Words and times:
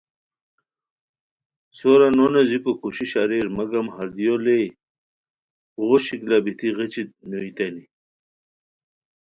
سورا 1.77 2.07
نو 2.17 2.25
نیزیکو 2.33 2.71
کوشش 2.81 3.11
اریر 3.21 3.47
مگم 3.57 3.87
ہردیو 3.95 4.35
لیے 4.45 4.63
اوغو 5.77 5.97
شکلہ 6.05 6.37
بیتی 6.43 6.67
غیچی 6.77 7.01
نوئیتانی 7.29 7.83